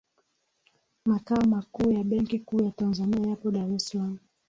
makao 1.05 1.45
makuu 1.45 1.91
ya 1.91 2.03
benki 2.03 2.39
kuu 2.39 2.63
ya 2.63 2.71
tanzania 2.71 3.29
yapo 3.29 3.51
dar 3.51 3.71
es 3.73 3.87
salaam 3.87 4.17